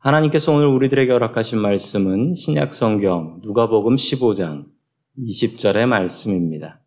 하나님께서 0.00 0.52
오늘 0.52 0.66
우리들에게 0.68 1.12
허락하신 1.12 1.58
말씀은 1.58 2.32
신약 2.32 2.72
성경 2.72 3.38
누가복음 3.42 3.96
15장 3.96 4.64
20절의 5.18 5.84
말씀입니다. 5.84 6.80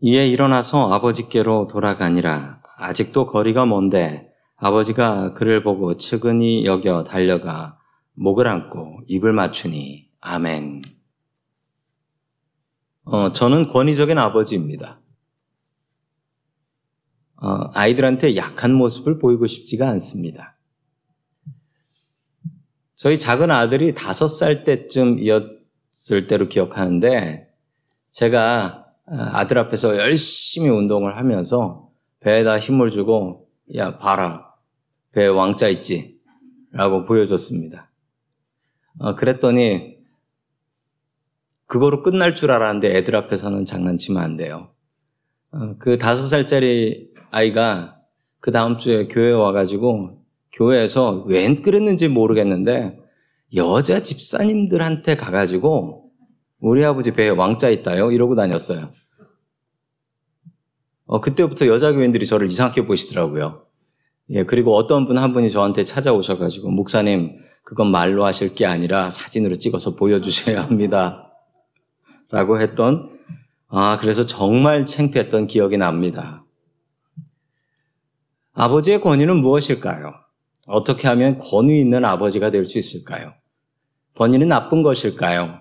이에 0.00 0.28
일어나서 0.28 0.92
아버지께로 0.92 1.66
돌아가니라 1.66 2.60
아직도 2.76 3.26
거리가 3.26 3.64
먼데 3.64 4.34
아버지가 4.56 5.32
그를 5.32 5.62
보고 5.62 5.94
측은히 5.94 6.66
여겨 6.66 7.04
달려가 7.04 7.78
목을 8.12 8.46
안고 8.46 9.00
입을 9.06 9.32
맞추니 9.32 10.10
아멘. 10.20 10.82
어, 13.04 13.32
저는 13.32 13.66
권위적인 13.66 14.18
아버지입니다. 14.18 15.00
어, 17.36 17.70
아이들한테 17.72 18.36
약한 18.36 18.74
모습을 18.74 19.18
보이고 19.18 19.46
싶지가 19.46 19.88
않습니다. 19.88 20.59
저희 23.00 23.18
작은 23.18 23.50
아들이 23.50 23.94
다섯 23.94 24.28
살 24.28 24.62
때쯤이었을 24.62 26.26
때로 26.28 26.48
기억하는데 26.50 27.48
제가 28.10 28.84
어, 29.06 29.14
아들 29.14 29.56
앞에서 29.56 29.96
열심히 29.96 30.68
운동을 30.68 31.16
하면서 31.16 31.88
배에다 32.20 32.58
힘을 32.58 32.90
주고 32.90 33.48
야 33.74 33.96
봐라 33.96 34.52
배에 35.12 35.28
왕자 35.28 35.68
있지 35.68 36.20
라고 36.72 37.06
보여줬습니다. 37.06 37.90
어, 38.98 39.14
그랬더니 39.14 39.96
그거로 41.64 42.02
끝날 42.02 42.34
줄 42.34 42.50
알았는데 42.50 42.98
애들 42.98 43.16
앞에서는 43.16 43.64
장난치면 43.64 44.22
안 44.22 44.36
돼요. 44.36 44.74
어, 45.52 45.74
그 45.78 45.96
다섯 45.96 46.24
살짜리 46.24 47.14
아이가 47.30 47.96
그 48.40 48.52
다음 48.52 48.76
주에 48.76 49.08
교회에 49.08 49.32
와가지고 49.32 50.19
교회에서 50.52 51.24
웬 51.26 51.62
그랬는지 51.62 52.08
모르겠는데 52.08 52.98
여자 53.56 54.02
집사님들한테 54.02 55.16
가가지고 55.16 56.10
우리 56.60 56.84
아버지 56.84 57.12
배에 57.12 57.28
왕자 57.30 57.68
있다요 57.70 58.12
이러고 58.12 58.36
다녔어요. 58.36 58.90
어, 61.06 61.20
그때부터 61.20 61.66
여자 61.66 61.92
교인들이 61.92 62.26
저를 62.26 62.46
이상하게 62.46 62.86
보시더라고요. 62.86 63.66
예, 64.30 64.44
그리고 64.44 64.76
어떤 64.76 65.06
분 65.06 65.18
한 65.18 65.32
분이 65.32 65.50
저한테 65.50 65.84
찾아오셔가지고 65.84 66.70
목사님 66.70 67.40
그건 67.64 67.90
말로 67.90 68.24
하실 68.24 68.54
게 68.54 68.64
아니라 68.64 69.10
사진으로 69.10 69.56
찍어서 69.56 69.96
보여주셔야 69.96 70.62
합니다. 70.62 71.32
라고 72.30 72.60
했던, 72.60 73.18
아, 73.66 73.96
그래서 73.98 74.24
정말 74.26 74.86
창피했던 74.86 75.48
기억이 75.48 75.76
납니다. 75.76 76.44
아버지의 78.52 79.00
권위는 79.00 79.36
무엇일까요? 79.36 80.14
어떻게 80.70 81.08
하면 81.08 81.38
권위 81.38 81.80
있는 81.80 82.04
아버지가 82.04 82.50
될 82.50 82.64
수 82.64 82.78
있을까요? 82.78 83.34
권위는 84.16 84.48
나쁜 84.48 84.82
것일까요? 84.82 85.60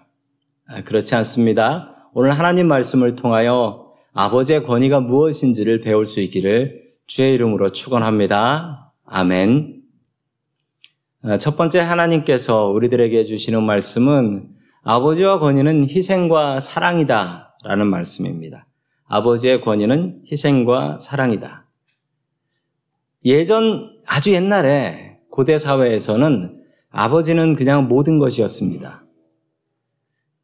아, 0.67 0.81
그렇지 0.83 1.15
않습니다. 1.15 2.09
오늘 2.13 2.31
하나님 2.37 2.67
말씀을 2.67 3.15
통하여 3.15 3.93
아버지의 4.13 4.63
권위가 4.63 4.99
무엇인지를 5.01 5.81
배울 5.81 6.05
수 6.05 6.19
있기를 6.21 6.89
주의 7.07 7.33
이름으로 7.33 7.71
축원합니다. 7.71 8.93
아멘. 9.05 9.81
아, 11.23 11.37
첫 11.37 11.57
번째 11.57 11.79
하나님께서 11.79 12.67
우리들에게 12.67 13.23
주시는 13.23 13.63
말씀은 13.63 14.49
아버지와 14.83 15.39
권위는 15.39 15.89
희생과 15.89 16.59
사랑이다 16.59 17.55
라는 17.63 17.87
말씀입니다. 17.87 18.67
아버지의 19.05 19.61
권위는 19.61 20.23
희생과 20.31 20.97
사랑이다. 20.97 21.65
예전 23.25 23.98
아주 24.11 24.33
옛날에 24.33 25.19
고대 25.29 25.59
사회에서는 25.59 26.63
아버지는 26.89 27.55
그냥 27.55 27.87
모든 27.87 28.17
것이었습니다. 28.17 29.03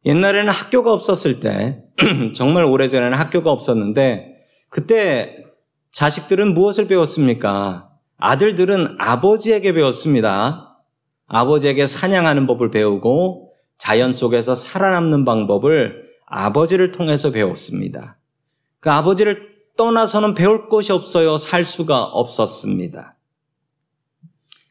옛날에는 0.06 0.54
학교가 0.54 0.94
없었을 0.94 1.40
때 1.40 1.84
정말 2.36 2.64
오래전에는 2.64 3.18
학교가 3.18 3.52
없었는데 3.52 4.36
그때 4.70 5.36
자식들은 5.92 6.54
무엇을 6.54 6.88
배웠습니까? 6.88 7.90
아들들은 8.18 8.98
아버지에게 9.00 9.74
배웠습니다. 9.74 10.78
아버지에게 11.26 11.88
사냥하는 11.88 12.46
법을 12.46 12.70
배우고 12.70 13.52
자연 13.80 14.14
속에서 14.14 14.54
살아남는 14.54 15.26
방법을 15.26 16.04
아버지를 16.28 16.92
통해서 16.92 17.32
배웠습니다. 17.32 18.20
그 18.80 18.92
아버지를 18.92 19.56
떠나서는 19.76 20.36
배울 20.36 20.70
것이 20.70 20.92
없어요. 20.92 21.38
살 21.38 21.64
수가 21.64 22.04
없었습니다. 22.04 23.15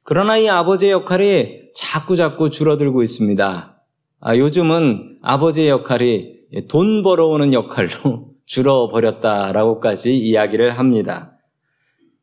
그러나 0.04 0.36
이 0.36 0.48
아버지의 0.48 0.92
역할이 0.92 1.70
자꾸 1.74 2.14
자꾸 2.14 2.50
줄어들고 2.50 3.02
있습니다. 3.02 3.82
아, 4.20 4.36
요즘은 4.36 5.18
아버지의 5.22 5.70
역할이 5.70 6.34
돈 6.68 7.02
벌어오는 7.02 7.52
역할로 7.54 8.28
줄어버렸다라고까지 8.46 10.16
이야기를 10.16 10.78
합니다. 10.78 11.38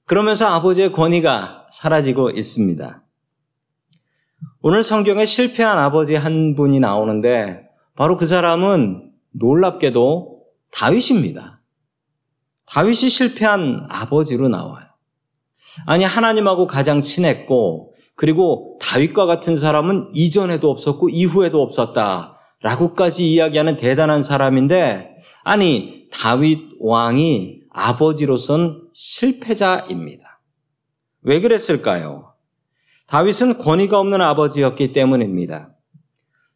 그러면서 0.05 0.45
아버지의 0.45 0.91
권위가 0.91 1.67
사라지고 1.71 2.29
있습니다. 2.29 3.03
오늘 4.61 4.83
성경에 4.83 5.25
실패한 5.25 5.79
아버지 5.79 6.15
한 6.15 6.53
분이 6.55 6.79
나오는데 6.79 7.63
바로 7.95 8.15
그 8.15 8.27
사람은 8.27 9.11
놀랍게도 9.31 10.43
다윗입니다. 10.71 11.61
다윗이 12.67 13.09
실패한 13.09 13.87
아버지로 13.89 14.49
나와요. 14.49 14.90
아니 15.85 16.03
하나님하고 16.03 16.67
가장 16.67 17.01
친했고 17.01 17.93
그리고 18.15 18.77
다윗과 18.81 19.25
같은 19.25 19.57
사람은 19.57 20.11
이전에도 20.13 20.69
없었고 20.69 21.09
이후에도 21.09 21.61
없었다. 21.61 22.37
라고까지 22.61 23.31
이야기하는 23.31 23.77
대단한 23.77 24.21
사람인데 24.21 25.15
아니 25.43 26.05
다윗 26.11 26.59
왕이 26.79 27.61
아버지로선 27.71 28.89
실패자입니다. 28.93 30.41
왜 31.23 31.39
그랬을까요? 31.39 32.33
다윗은 33.07 33.57
권위가 33.57 33.99
없는 33.99 34.21
아버지였기 34.21 34.93
때문입니다. 34.93 35.75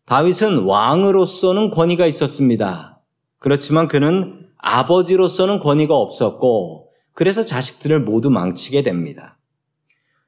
다윗은 0.05 0.65
왕으로서는 0.65 1.71
권위가 1.71 2.05
있었습니다. 2.05 3.01
그렇지만 3.39 3.87
그는 3.87 4.47
아버지로서는 4.57 5.59
권위가 5.59 5.95
없었고 5.95 6.84
그래서 7.15 7.43
자식들을 7.43 8.01
모두 8.01 8.29
망치게 8.29 8.83
됩니다. 8.83 9.37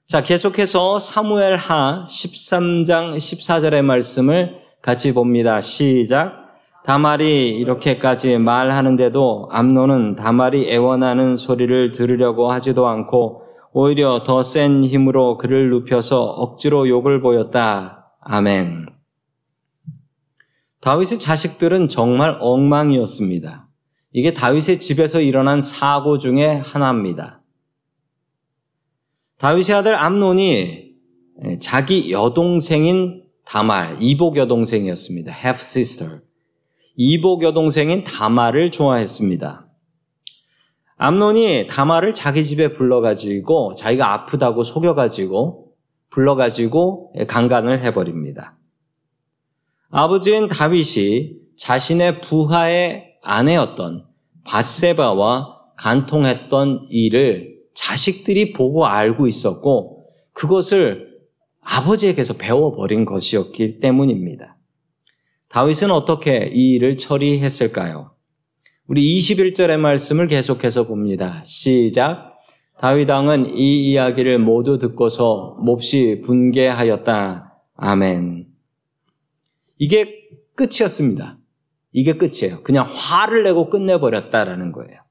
자, 0.08 0.24
계속해서 0.24 1.00
사무엘 1.00 1.58
하 1.58 2.06
13장 2.10 3.16
14절의 3.16 3.82
말씀을 3.82 4.56
같이 4.82 5.14
봅니다. 5.14 5.60
시작. 5.60 6.48
다말이 6.86 7.50
이렇게까지 7.50 8.38
말하는데도 8.38 9.50
암노는 9.52 10.16
다말이 10.16 10.72
애원하는 10.72 11.36
소리를 11.36 11.92
들으려고 11.92 12.50
하지도 12.50 12.88
않고 12.88 13.44
오히려 13.74 14.24
더 14.24 14.42
센 14.42 14.86
힘으로 14.86 15.38
그를 15.38 15.70
눕혀서 15.70 16.24
억지로 16.24 16.88
욕을 16.88 17.20
보였다. 17.20 18.14
아멘. 18.22 18.86
다윗의 20.80 21.20
자식들은 21.20 21.90
정말 21.90 22.38
엉망이었습니다. 22.40 23.67
이게 24.18 24.34
다윗의 24.34 24.80
집에서 24.80 25.22
일어난 25.22 25.62
사고 25.62 26.18
중에 26.18 26.56
하나입니다. 26.66 27.44
다윗의 29.38 29.76
아들 29.76 29.96
암논이 29.96 30.96
자기 31.60 32.12
여동생인 32.12 33.26
다말, 33.46 33.98
이복 34.02 34.38
여동생이었습니다. 34.38 35.32
half 35.32 35.62
sister. 35.62 36.22
이복 36.96 37.44
여동생인 37.44 38.04
다말을 38.04 38.72
좋아했습니다. 38.72 39.68
암론이 40.96 41.68
다말을 41.70 42.16
자기 42.16 42.44
집에 42.44 42.72
불러가지고 42.72 43.76
자기가 43.76 44.14
아프다고 44.14 44.64
속여가지고 44.64 45.74
불러가지고 46.10 47.14
강간을 47.28 47.82
해버립니다. 47.82 48.58
아버지인 49.92 50.48
다윗이 50.48 51.34
자신의 51.56 52.22
부하의 52.22 53.18
아내였던 53.22 54.07
바세바와 54.48 55.58
간통했던 55.78 56.88
일을 56.90 57.58
자식들이 57.74 58.54
보고 58.54 58.88
알고 58.88 59.28
있었고 59.28 60.10
그것을 60.34 61.08
아버지에게서 61.62 62.38
배워버린 62.38 63.06
것이었기 63.06 63.80
때문입니다. 63.80 64.58
다윗은 65.50 65.92
어떻게 65.92 66.50
이 66.54 66.76
일을 66.76 66.98
처리했을까요? 66.98 68.12
우리 68.88 69.18
21절의 69.18 69.78
말씀을 69.78 70.28
계속해서 70.28 70.88
봅니다. 70.88 71.44
시작. 71.44 72.38
다윗 72.80 73.10
왕은 73.10 73.58
이 73.58 73.92
이야기를 73.92 74.40
모두 74.40 74.78
듣고서 74.78 75.58
몹시 75.62 76.22
분개하였다. 76.24 77.60
아멘. 77.76 78.48
이게 79.78 80.30
끝이었습니다. 80.56 81.38
이게 81.92 82.18
끝이에요. 82.18 82.64
그냥 82.64 82.86
화를 82.88 83.44
내고 83.44 83.70
끝내버렸다라는 83.70 84.72
거예요. 84.72 85.02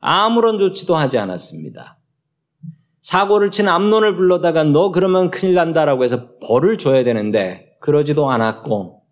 아무런 0.00 0.58
조치도 0.58 0.96
하지 0.96 1.18
않았습니다. 1.18 1.98
사고를 3.00 3.50
친 3.50 3.68
암론을 3.68 4.16
불러다가 4.16 4.64
너 4.64 4.92
그러면 4.92 5.30
큰일 5.30 5.54
난다라고 5.54 6.04
해서 6.04 6.38
벌을 6.40 6.78
줘야 6.78 7.04
되는데 7.04 7.76
그러지도 7.80 8.30
않았고 8.30 9.02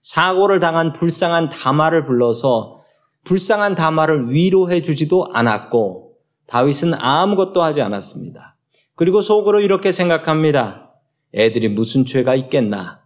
사고를 0.00 0.60
당한 0.60 0.92
불쌍한 0.92 1.48
다마를 1.48 2.04
불러서 2.04 2.82
불쌍한 3.24 3.74
다마를 3.74 4.30
위로해 4.30 4.82
주지도 4.82 5.28
않았고 5.32 6.12
다윗은 6.46 6.94
아무것도 6.94 7.62
하지 7.62 7.82
않았습니다. 7.82 8.56
그리고 8.94 9.20
속으로 9.20 9.60
이렇게 9.60 9.92
생각합니다. 9.92 10.92
애들이 11.34 11.68
무슨 11.68 12.04
죄가 12.04 12.34
있겠나? 12.36 13.00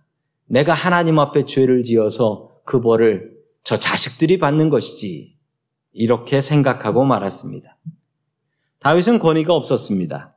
내가 0.47 0.75
하나님 0.75 1.19
앞에 1.19 1.47
죄를 1.47 1.83
지어서 1.83 2.48
그 2.69 2.83
벌을 2.83 3.33
저 3.65 3.79
자식들이 3.79 4.39
받는 4.39 4.69
것이지. 4.69 5.39
이렇게 5.93 6.43
생각하고 6.43 7.03
말았습니다. 7.03 7.79
다윗은 8.81 9.19
권위가 9.21 9.55
없었습니다. 9.55 10.35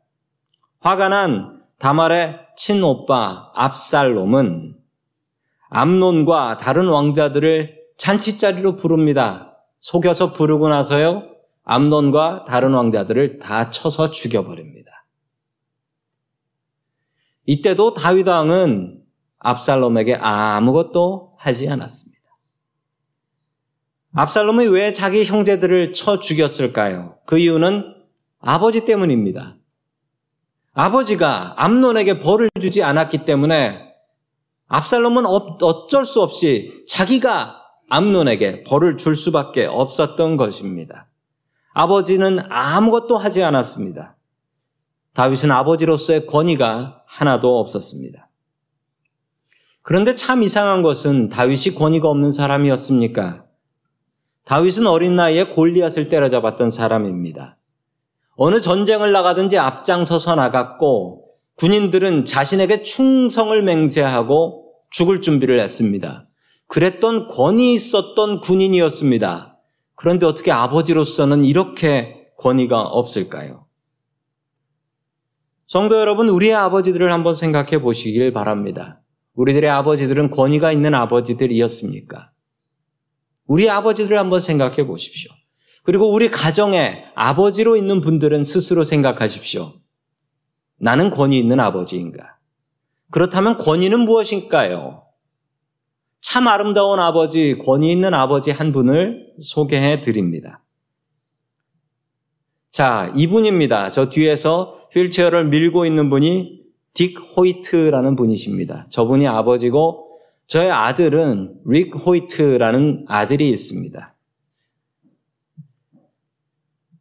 화가 0.80 1.10
난 1.10 1.62
다말의 1.78 2.40
친오빠 2.56 3.52
압살롬은 3.54 4.78
암론과 5.68 6.58
다른 6.58 6.88
왕자들을 6.88 7.82
잔치자리로 7.98 8.78
부릅니다. 8.78 9.58
속여서 9.82 10.32
부르고 10.32 10.70
나서요. 10.70 11.24
암론과 11.66 12.46
다른 12.46 12.72
왕자들을 12.72 13.40
다 13.40 13.72
쳐서 13.72 14.10
죽여버립니다. 14.10 15.06
이때도 17.46 17.94
다윗 17.94 18.26
왕은 18.26 19.04
압살롬에게 19.40 20.16
아무것도 20.16 21.34
하지 21.38 21.70
않았습니다. 21.70 22.21
압살롬이 24.14 24.68
왜 24.68 24.92
자기 24.92 25.24
형제들을 25.24 25.94
쳐 25.94 26.20
죽였을까요? 26.20 27.18
그 27.26 27.38
이유는 27.38 27.96
아버지 28.40 28.86
때문입니다. 28.86 29.56
아버지가 30.74 31.54
암론에게 31.58 32.20
벌을 32.20 32.50
주지 32.60 32.84
않았기 32.84 33.26
때문에 33.26 33.94
압살롬은 34.68 35.26
어쩔 35.26 36.06
수 36.06 36.22
없이 36.22 36.84
자기가 36.88 37.62
암론에게 37.90 38.64
벌을 38.64 38.98
줄 38.98 39.16
수밖에 39.16 39.66
없었던 39.66 40.38
것입니다. 40.38 41.08
아버지는 41.74 42.40
아무것도 42.50 43.18
하지 43.18 43.44
않았습니다. 43.44 44.18
다윗은 45.14 45.52
아버지로서의 45.52 46.26
권위가 46.28 47.04
하나도 47.06 47.60
없었습니다. 47.60 48.30
그런데 49.82 50.16
참 50.16 50.44
이상한 50.44 50.84
것은 50.84 51.30
다윗이 51.30 51.76
권위가 51.76 52.08
없는 52.08 52.32
사람이었습니까? 52.32 53.46
다윗은 54.52 54.86
어린 54.86 55.16
나이에 55.16 55.46
골리앗을 55.46 56.10
때려잡았던 56.10 56.72
사람입니다. 56.72 57.58
어느 58.36 58.60
전쟁을 58.60 59.14
나가든지 59.14 59.58
앞장서서 59.58 60.36
나갔고 60.36 61.24
군인들은 61.56 62.26
자신에게 62.26 62.84
충성을 62.84 63.62
맹세하고 63.64 64.74
죽을 64.90 65.22
준비를 65.22 65.58
했습니다. 65.62 66.28
그랬던 66.68 67.28
권위 67.28 67.76
있었던 67.76 68.42
군인이었습니다. 68.42 69.58
그런데 69.96 70.26
어떻게 70.26 70.52
아버지로서는 70.52 71.46
이렇게 71.46 72.28
권위가 72.38 72.82
없을까요? 72.82 73.68
성도 75.66 75.98
여러분, 75.98 76.28
우리의 76.28 76.56
아버지들을 76.56 77.14
한번 77.14 77.36
생각해 77.36 77.82
보시길 77.82 78.34
바랍니다. 78.34 79.00
우리들의 79.36 79.70
아버지들은 79.70 80.30
권위가 80.30 80.74
있는 80.74 80.94
아버지들이었습니까? 80.94 82.32
우리 83.46 83.70
아버지들을 83.70 84.18
한번 84.18 84.40
생각해 84.40 84.86
보십시오. 84.86 85.32
그리고 85.84 86.12
우리 86.12 86.30
가정에 86.30 87.06
아버지로 87.16 87.76
있는 87.76 88.02
분들은 88.02 88.44
스스로 88.44 88.84
생각하십시오. 88.84 89.74
나는 90.78 91.10
권위 91.10 91.38
있는 91.38 91.60
아버지인가? 91.60 92.38
그렇다면 93.10 93.58
권위는 93.58 94.02
무엇일까요? 94.02 95.04
참 96.22 96.48
아름다운 96.48 97.00
아버지, 97.00 97.58
권위 97.58 97.92
있는 97.92 98.14
아버지 98.14 98.52
한 98.52 98.72
분을 98.72 99.34
소개해 99.40 100.02
드립니다. 100.02 100.64
자, 102.70 103.12
이분입니다. 103.16 103.92
저 103.92 104.10
뒤에서 104.10 104.88
휠체어를 104.94 105.46
밀고 105.50 105.86
있는 105.86 106.10
분이 106.10 106.62
딕 106.94 107.36
호이트라는 107.36 108.16
분이십니다. 108.16 108.88
저분이 108.90 109.28
아버지고 109.28 110.11
저의 110.52 110.70
아들은 110.70 111.62
릭 111.66 111.96
호이트라는 111.96 113.06
아들이 113.08 113.50
있습니다. 113.52 114.14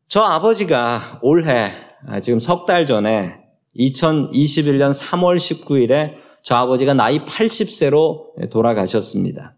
저 0.06 0.20
아버지가 0.20 1.18
올해 1.20 1.72
아, 2.06 2.20
지금 2.20 2.38
석 2.38 2.64
달 2.64 2.86
전에 2.86 3.40
2021년 3.76 4.92
3월 4.96 5.36
19일에 5.36 6.14
저 6.42 6.54
아버지가 6.54 6.94
나이 6.94 7.18
80세로 7.24 8.50
돌아가셨습니다. 8.50 9.56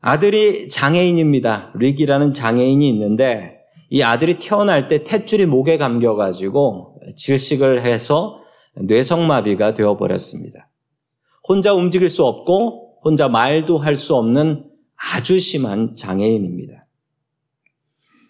아들이 0.00 0.68
장애인입니다. 0.68 1.72
릭이라는 1.74 2.32
장애인이 2.32 2.88
있는데 2.88 3.62
이 3.88 4.02
아들이 4.02 4.38
태어날 4.38 4.86
때 4.86 4.98
탯줄이 5.02 5.44
목에 5.44 5.76
감겨가지고 5.76 7.00
질식을 7.16 7.80
해서 7.80 8.38
뇌성마비가 8.76 9.74
되어버렸습니다. 9.74 10.69
혼자 11.50 11.74
움직일 11.74 12.08
수 12.08 12.24
없고 12.24 13.00
혼자 13.02 13.28
말도 13.28 13.78
할 13.78 13.96
수 13.96 14.14
없는 14.14 14.66
아주 14.94 15.40
심한 15.40 15.96
장애인입니다. 15.96 16.86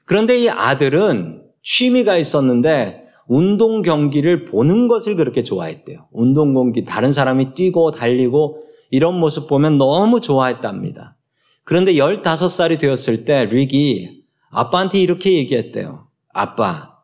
그런데 0.06 0.38
이 0.38 0.48
아들은 0.48 1.42
취미가 1.62 2.16
있었는데 2.16 3.04
운동 3.26 3.82
경기를 3.82 4.46
보는 4.46 4.88
것을 4.88 5.16
그렇게 5.16 5.42
좋아했대요. 5.42 6.08
운동 6.12 6.54
경기, 6.54 6.84
다른 6.84 7.12
사람이 7.12 7.54
뛰고 7.54 7.90
달리고 7.90 8.62
이런 8.90 9.20
모습 9.20 9.48
보면 9.48 9.76
너무 9.76 10.20
좋아했답니다. 10.20 11.16
그런데 11.64 11.94
15살이 11.94 12.80
되었을 12.80 13.26
때 13.26 13.44
릭이 13.44 14.22
아빠한테 14.50 14.98
이렇게 14.98 15.34
얘기했대요. 15.34 16.08
아빠, 16.32 16.96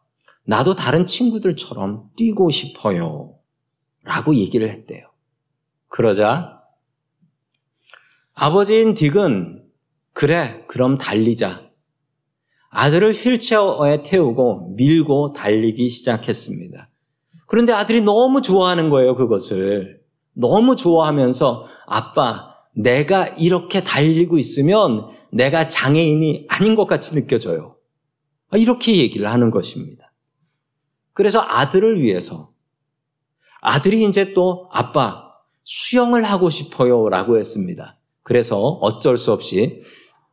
나도 0.47 0.75
다른 0.75 1.05
친구들처럼 1.05 2.11
뛰고 2.17 2.49
싶어요. 2.51 3.35
라고 4.03 4.35
얘기를 4.35 4.71
했대요. 4.71 5.06
그러자 5.89 6.61
아버지인 8.35 8.95
딕은 8.95 9.63
그래, 10.13 10.65
그럼 10.67 10.97
달리자. 10.97 11.71
아들을 12.71 13.13
휠체어에 13.13 14.03
태우고 14.03 14.75
밀고 14.77 15.35
달리기 15.35 15.89
시작했습니다. 15.89 16.91
그런데 17.47 17.73
아들이 17.73 18.01
너무 18.01 18.43
좋아하는 18.43 18.91
거예요, 18.91 19.15
그것을. 19.15 20.01
너무 20.33 20.77
좋아하면서 20.77 21.67
아빠, 21.87 22.55
내가 22.75 23.27
이렇게 23.27 23.83
달리고 23.83 24.39
있으면 24.39 25.09
내가 25.31 25.69
장애인이 25.69 26.47
아닌 26.49 26.75
것 26.75 26.87
같이 26.87 27.15
느껴져요. 27.15 27.77
이렇게 28.55 28.97
얘기를 28.97 29.31
하는 29.31 29.51
것입니다. 29.51 30.13
그래서 31.13 31.41
아들을 31.41 32.01
위해서 32.01 32.51
아들이 33.61 34.05
이제 34.05 34.35
또 34.35 34.69
아빠 34.73 35.26
수영을 35.67 36.23
하고 36.23 36.49
싶어요 36.49 37.09
라고 37.09 37.37
했습니다. 37.37 37.99
그래서 38.23 38.61
어쩔 38.61 39.19
수 39.19 39.33
없이 39.33 39.83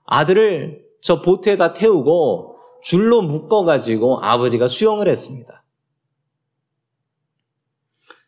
아들을 0.06 0.84
저 1.02 1.22
보트에다 1.22 1.74
태우고 1.74 2.58
줄로 2.84 3.24
묶어가지고 3.24 4.20
아버지가 4.22 4.68
수영을 4.68 5.08
했습니다. 5.08 5.64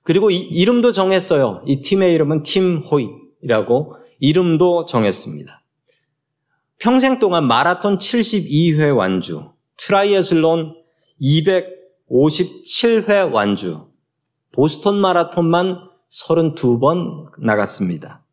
그리고 0.01 0.31
이, 0.31 0.37
이름도 0.37 0.91
정했어요. 0.91 1.63
이 1.67 1.81
팀의 1.81 2.13
이름은 2.13 2.43
팀 2.43 2.79
호잇이라고 2.79 3.95
이름도 4.19 4.85
정했습니다. 4.85 5.61
평생 6.79 7.19
동안 7.19 7.45
마라톤 7.45 7.97
72회 7.97 8.95
완주, 8.95 9.51
트라이애슬론 9.77 10.75
257회 11.21 13.31
완주, 13.31 13.89
보스턴 14.51 14.95
마라톤만 14.95 15.94
32번 16.23 17.31
나갔습니다. 17.39 18.23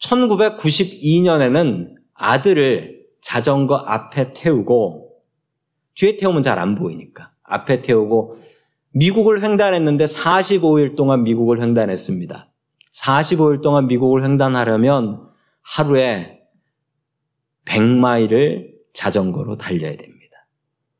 1992년에는 0.00 1.94
아들을 2.14 3.04
자전거 3.20 3.76
앞에 3.76 4.32
태우고 4.32 5.12
뒤에 5.94 6.16
태우면 6.16 6.42
잘 6.42 6.58
안 6.58 6.74
보이니까 6.74 7.32
앞에 7.42 7.82
태우고 7.82 8.38
미국을 8.90 9.42
횡단했는데 9.42 10.04
45일 10.04 10.96
동안 10.96 11.24
미국을 11.24 11.60
횡단했습니다. 11.60 12.50
45일 12.92 13.62
동안 13.62 13.86
미국을 13.86 14.24
횡단하려면 14.24 15.28
하루에 15.62 16.42
100마일을 17.64 18.74
자전거로 18.92 19.56
달려야 19.56 19.96
됩니다. 19.96 20.46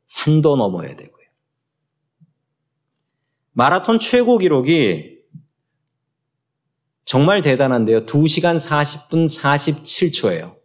산도 0.05 0.57
넘어야 0.57 0.95
되고요. 0.95 1.25
마라톤 3.53 3.99
최고 3.99 4.37
기록이 4.37 5.14
정말 7.05 7.41
대단한데요. 7.41 8.05
2시간 8.05 8.57
40분 8.57 9.25
47초예요. 9.27 10.55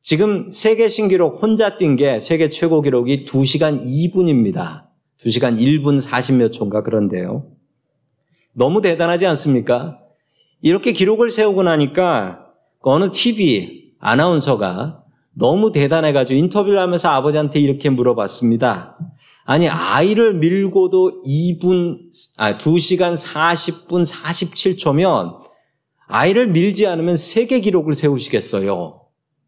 지금 0.00 0.48
세계 0.50 0.88
신기록 0.88 1.42
혼자 1.42 1.76
뛴 1.76 1.96
게 1.96 2.18
세계 2.18 2.48
최고 2.48 2.80
기록이 2.80 3.24
2시간 3.24 3.84
2분입니다. 3.84 4.84
2시간 5.20 5.58
1분 5.58 6.00
40몇 6.00 6.52
초인가 6.52 6.82
그런데요. 6.82 7.46
너무 8.52 8.80
대단하지 8.80 9.26
않습니까? 9.26 9.98
이렇게 10.60 10.92
기록을 10.92 11.30
세우고 11.30 11.62
나니까 11.64 12.46
어느 12.80 13.10
TV 13.10 13.94
아나운서가 14.00 15.02
너무 15.34 15.72
대단해가지고 15.72 16.38
인터뷰를 16.38 16.78
하면서 16.78 17.08
아버지한테 17.10 17.60
이렇게 17.60 17.88
물어봤습니다. 17.90 18.98
아니, 19.44 19.68
아이를 19.68 20.34
밀고도 20.34 21.22
2분, 21.26 21.98
아, 22.38 22.56
2시간 22.58 23.14
40분 23.14 24.04
47초면 24.08 25.42
아이를 26.06 26.48
밀지 26.48 26.86
않으면 26.86 27.16
세계 27.16 27.60
기록을 27.60 27.94
세우시겠어요. 27.94 29.00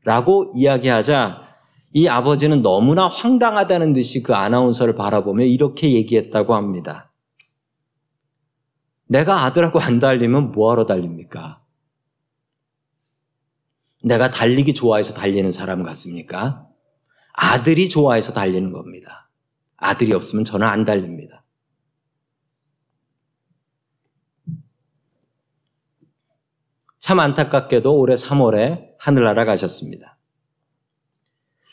라고 0.05 0.53
이야기하자 0.57 1.45
이 1.93 2.09
아버지는 2.09 2.61
너무나 2.63 3.07
황당하다는 3.07 3.93
듯이 3.93 4.23
그 4.23 4.35
아나운서를 4.35 4.97
바라보며 4.97 5.45
이렇게 5.45 5.93
얘기했다고 5.93 6.55
합니다. 6.55 7.13
내가 9.07 9.45
아들하고 9.45 9.79
안 9.79 10.01
달리면 10.01 10.53
뭐하러 10.53 10.87
달립니까? 10.87 11.63
내가 14.03 14.31
달리기 14.31 14.75
좋아해서 14.75 15.15
달리는 15.15 15.51
사람 15.53 15.83
같습니까? 15.83 16.67
아들이 17.33 17.89
좋아해서 17.89 18.33
달리는 18.33 18.73
겁니다. 18.73 19.24
아들이 19.85 20.15
없으면 20.15 20.45
저는 20.45 20.67
안 20.67 20.85
달립니다. 20.85 21.45
참 26.99 27.21
안타깝게도 27.21 27.99
올해 27.99 28.15
3월에 28.15 28.95
하늘나라 28.99 29.45
가셨습니다. 29.45 30.17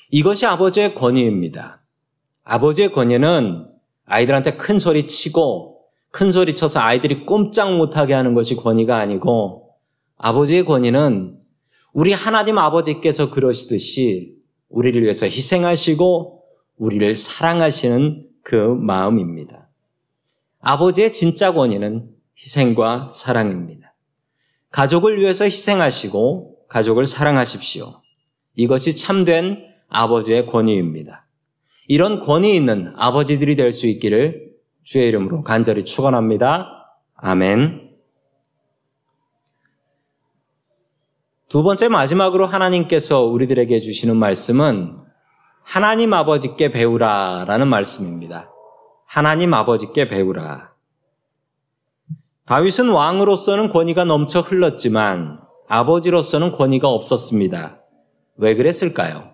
이것이 0.10 0.46
아버지의 0.46 0.94
권위입니다. 0.94 1.86
아버지의 2.44 2.92
권위는 2.92 3.70
아이들한테 4.04 4.58
큰 4.58 4.78
소리 4.78 5.08
치고 5.08 5.86
큰 6.10 6.34
소리 6.34 6.54
쳐서 6.54 6.82
아이들이 6.82 7.26
꼼짝 7.26 7.78
못하게 7.78 8.14
하는 8.14 8.34
것이 8.34 8.58
권위가 8.58 8.98
아니고 8.98 9.74
아버지의 10.18 10.66
권위는 10.66 11.40
우리 11.94 12.12
하나님 12.12 12.58
아버지께서 12.58 13.30
그러시듯이 13.30 14.36
우리를 14.68 15.02
위해서 15.02 15.26
희생하시고 15.26 16.41
우리를 16.82 17.14
사랑하시는 17.14 18.28
그 18.42 18.56
마음입니다. 18.56 19.70
아버지의 20.62 21.12
진짜 21.12 21.54
권위는 21.54 22.10
희생과 22.40 23.10
사랑입니다. 23.14 23.94
가족을 24.72 25.20
위해서 25.20 25.46
희생하시고 25.46 26.66
가족을 26.70 27.06
사랑하십시오. 27.06 28.02
이것이 28.56 28.96
참된 28.96 29.60
아버지의 29.90 30.48
권위입니다. 30.48 31.28
이런 31.88 32.20
권위 32.20 32.56
있는 32.56 32.94
아버지들이 32.96 33.56
될 33.56 33.72
수 33.72 33.86
있기를 33.86 34.50
주의 34.84 35.08
이름으로 35.08 35.44
간절히 35.44 35.86
축원합니다. 35.86 36.98
아멘. 37.14 37.92
두 41.48 41.62
번째 41.62 41.90
마지막으로 41.90 42.48
하나님께서 42.48 43.26
우리들에게 43.26 43.80
주시는 43.80 44.18
말씀은 44.18 45.11
하나님 45.64 46.14
아버지께 46.14 46.72
배우라라는 46.72 47.68
말씀입니다. 47.68 48.50
하나님 49.06 49.54
아버지께 49.54 50.08
배우라. 50.08 50.72
다윗은 52.46 52.90
왕으로서는 52.90 53.70
권위가 53.70 54.04
넘쳐 54.06 54.42
흘렀지만 54.42 55.40
아버지로서는 55.68 56.52
권위가 56.52 56.90
없었습니다. 56.90 57.80
왜 58.38 58.56
그랬을까요? 58.56 59.32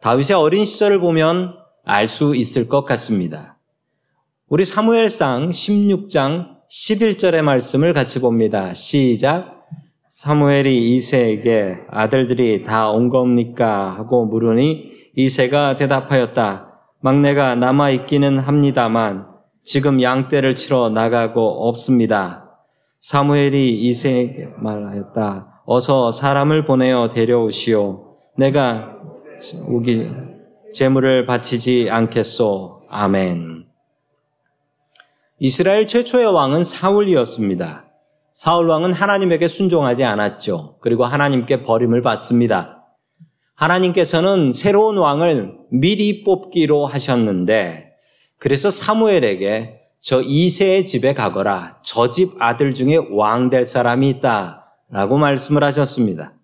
다윗의 0.00 0.36
어린 0.36 0.64
시절을 0.64 1.00
보면 1.00 1.56
알 1.84 2.06
수 2.06 2.36
있을 2.36 2.68
것 2.68 2.84
같습니다. 2.84 3.58
우리 4.48 4.64
사무엘상 4.64 5.50
16장 5.50 6.58
11절의 6.70 7.42
말씀을 7.42 7.92
같이 7.92 8.20
봅니다. 8.20 8.72
시작. 8.74 9.61
사무엘이 10.16 10.94
이세에게 10.94 11.86
아들들이 11.88 12.64
다 12.64 12.90
온 12.90 13.08
겁니까? 13.08 13.94
하고 13.96 14.26
물으니 14.26 14.92
이세가 15.16 15.74
대답하였다. 15.76 16.70
막내가 17.00 17.54
남아 17.54 17.88
있기는 17.92 18.38
합니다만 18.38 19.26
지금 19.64 20.02
양떼를 20.02 20.54
치러 20.54 20.90
나가고 20.90 21.66
없습니다. 21.66 22.58
사무엘이 23.00 23.70
이세에게 23.70 24.48
말하였다. 24.58 25.62
어서 25.64 26.12
사람을 26.12 26.66
보내어 26.66 27.08
데려오시오. 27.08 28.18
내가 28.36 28.98
우기 29.66 30.10
재물을 30.74 31.24
바치지 31.24 31.88
않겠소. 31.90 32.82
아멘. 32.90 33.64
이스라엘 35.38 35.86
최초의 35.86 36.26
왕은 36.26 36.64
사울이었습니다. 36.64 37.86
사울 38.32 38.68
왕은 38.68 38.92
하나님에게 38.92 39.46
순종하지 39.48 40.04
않았죠. 40.04 40.78
그리고 40.80 41.04
하나님께 41.04 41.62
버림을 41.62 42.02
받습니다. 42.02 42.78
하나님께서는 43.54 44.52
새로운 44.52 44.96
왕을 44.96 45.52
미리 45.70 46.24
뽑기로 46.24 46.86
하셨는데 46.86 47.92
그래서 48.38 48.70
사무엘에게 48.70 49.80
저 50.00 50.20
이세의 50.20 50.86
집에 50.86 51.14
가거라. 51.14 51.78
저 51.84 52.10
집 52.10 52.32
아들 52.40 52.74
중에 52.74 52.96
왕 53.12 53.50
될 53.50 53.64
사람이 53.64 54.08
있다. 54.10 54.66
라고 54.90 55.16
말씀을 55.16 55.62
하셨습니다. 55.64 56.34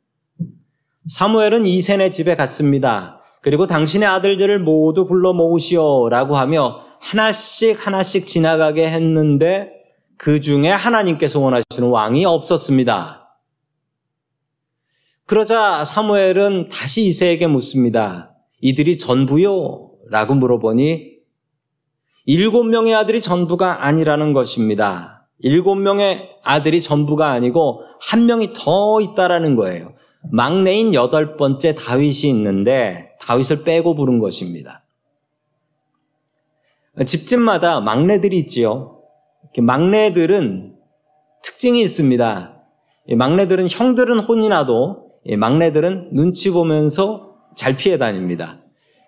사무엘은 1.06 1.66
이세네 1.66 2.10
집에 2.10 2.36
갔습니다. 2.36 3.20
그리고 3.42 3.66
당신의 3.66 4.06
아들들을 4.08 4.58
모두 4.60 5.06
불러 5.06 5.32
모으시오 5.32 6.08
라고 6.08 6.36
하며 6.36 6.80
하나씩 7.00 7.84
하나씩 7.86 8.26
지나가게 8.26 8.88
했는데 8.88 9.70
그 10.18 10.40
중에 10.40 10.68
하나님께서 10.68 11.38
원하시는 11.38 11.88
왕이 11.88 12.24
없었습니다. 12.26 13.38
그러자 15.26 15.84
사무엘은 15.84 16.68
다시 16.70 17.06
이세에게 17.06 17.46
묻습니다. 17.46 18.34
이들이 18.60 18.98
전부요? 18.98 19.92
라고 20.10 20.34
물어보니 20.34 21.18
일곱 22.26 22.64
명의 22.64 22.94
아들이 22.94 23.22
전부가 23.22 23.86
아니라는 23.86 24.32
것입니다. 24.32 25.28
일곱 25.38 25.76
명의 25.76 26.30
아들이 26.42 26.82
전부가 26.82 27.30
아니고 27.30 27.82
한 28.00 28.26
명이 28.26 28.52
더 28.54 29.00
있다라는 29.00 29.54
거예요. 29.54 29.94
막내인 30.32 30.94
여덟 30.94 31.36
번째 31.36 31.76
다윗이 31.76 32.28
있는데 32.30 33.10
다윗을 33.20 33.62
빼고 33.62 33.94
부른 33.94 34.18
것입니다. 34.18 34.82
집집마다 37.06 37.80
막내들이 37.80 38.36
있지요. 38.38 38.97
막내들은 39.60 40.74
특징이 41.42 41.80
있습니다. 41.82 42.54
막내들은 43.16 43.68
형들은 43.68 44.20
혼이 44.20 44.48
나도 44.48 45.12
막내들은 45.36 46.10
눈치 46.12 46.50
보면서 46.50 47.34
잘 47.56 47.76
피해 47.76 47.98
다닙니다. 47.98 48.60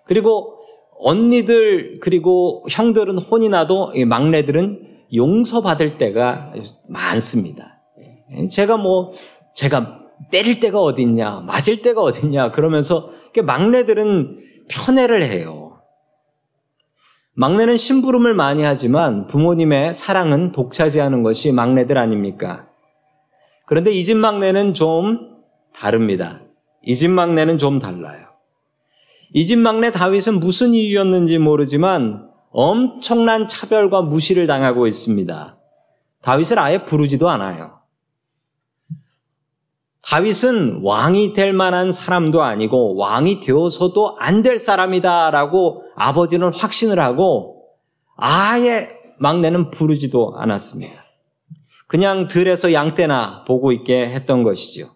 그리고 0.05 0.57
언니들 0.99 1.99
그리고 2.01 2.65
형들은 2.69 3.17
혼이 3.17 3.49
나도 3.49 3.93
막내들은 4.07 4.87
용서받을 5.13 5.97
때가 5.97 6.53
많습니다. 6.87 7.81
제가 8.49 8.77
뭐 8.77 9.11
제가 9.55 9.99
때릴 10.31 10.59
때가 10.59 10.79
어딨냐, 10.79 11.43
맞을 11.47 11.81
때가 11.81 12.01
어딨냐, 12.01 12.51
그러면서 12.51 13.11
막내들은 13.43 14.37
편애를 14.69 15.23
해요. 15.23 15.60
막내는 17.33 17.77
심부름을 17.77 18.33
많이 18.33 18.63
하지만 18.63 19.27
부모님의 19.27 19.93
사랑은 19.93 20.51
독차지하는 20.51 21.23
것이 21.23 21.51
막내들 21.51 21.97
아닙니까? 21.97 22.67
그런데 23.65 23.89
이 23.91 24.03
집 24.03 24.17
막내는 24.17 24.73
좀 24.73 25.37
다릅니다. 25.73 26.41
이 26.83 26.93
집 26.95 27.09
막내는 27.09 27.57
좀 27.57 27.79
달라요. 27.79 28.27
이 29.33 29.45
집 29.45 29.59
막내 29.59 29.91
다윗은 29.91 30.39
무슨 30.41 30.73
이유였는지 30.73 31.37
모르지만 31.37 32.29
엄청난 32.51 33.47
차별과 33.47 34.01
무시를 34.01 34.45
당하고 34.45 34.87
있습니다. 34.87 35.57
다윗을 36.21 36.59
아예 36.59 36.83
부르지도 36.83 37.29
않아요. 37.29 37.79
다윗은 40.11 40.81
왕이 40.83 41.31
될 41.31 41.53
만한 41.53 41.93
사람도 41.93 42.43
아니고 42.43 42.97
왕이 42.97 43.39
되어서도 43.39 44.17
안 44.19 44.41
될 44.41 44.57
사람이다라고 44.57 45.83
아버지는 45.95 46.51
확신을 46.53 46.99
하고 46.99 47.67
아예 48.17 48.89
막내는 49.19 49.71
부르지도 49.71 50.33
않았습니다. 50.35 50.93
그냥 51.87 52.27
들에서 52.27 52.73
양떼나 52.73 53.45
보고 53.47 53.71
있게 53.71 54.07
했던 54.07 54.43
것이죠. 54.43 54.87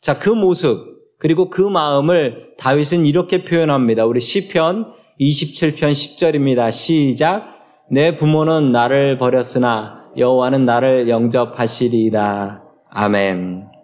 자, 0.00 0.18
그 0.20 0.30
모습 0.30 0.94
그리고 1.18 1.50
그 1.50 1.62
마음을 1.62 2.54
다윗은 2.58 3.04
이렇게 3.04 3.42
표현합니다. 3.42 4.04
우리 4.04 4.20
시편 4.20 4.92
27편 5.20 5.90
10절입니다. 5.90 6.70
시작. 6.70 7.48
내 7.90 8.14
부모는 8.14 8.70
나를 8.70 9.18
버렸으나 9.18 10.04
여호와는 10.16 10.64
나를 10.64 11.08
영접하시리이다. 11.08 12.62
아멘. 12.90 13.75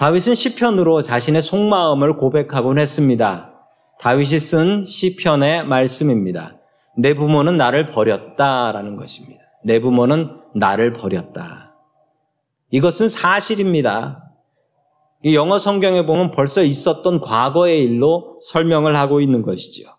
다윗은 0.00 0.34
시편으로 0.34 1.02
자신의 1.02 1.42
속마음을 1.42 2.16
고백하곤 2.16 2.78
했습니다. 2.78 3.52
다윗이 4.00 4.38
쓴 4.38 4.82
시편의 4.82 5.66
말씀입니다. 5.66 6.56
내 6.96 7.12
부모는 7.12 7.58
나를 7.58 7.88
버렸다라는 7.88 8.96
것입니다. 8.96 9.42
내 9.62 9.78
부모는 9.78 10.38
나를 10.54 10.94
버렸다. 10.94 11.74
이것은 12.70 13.10
사실입니다. 13.10 14.24
영어 15.34 15.58
성경에 15.58 16.06
보면 16.06 16.30
벌써 16.30 16.62
있었던 16.62 17.20
과거의 17.20 17.84
일로 17.84 18.38
설명을 18.40 18.96
하고 18.96 19.20
있는 19.20 19.42
것이죠. 19.42 19.90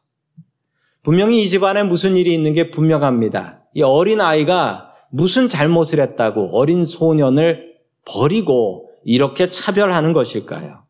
분명히 1.03 1.43
이 1.43 1.47
집안에 1.47 1.83
무슨 1.83 2.17
일이 2.17 2.33
있는 2.33 2.53
게 2.53 2.71
분명합니다. 2.71 3.65
이 3.75 3.83
어린 3.83 4.19
아이가 4.19 4.95
무슨 5.11 5.47
잘못을 5.47 5.99
했다고 5.99 6.57
어린 6.57 6.85
소년을 6.85 7.75
버리고 8.07 8.90
이렇게 9.03 9.49
차별하는 9.49 10.13
것일까요? 10.13 10.83